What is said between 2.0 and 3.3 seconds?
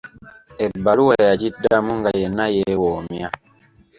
yenna yeewoomya.